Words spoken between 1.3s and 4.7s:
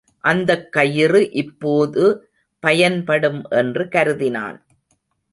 இப்போது பயன்படும் என்று கருதினான்.